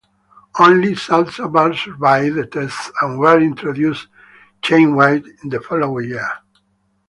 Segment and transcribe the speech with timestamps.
[0.57, 4.07] Only salsa bars survived the test and were introduced
[4.63, 6.27] chainwide the following year.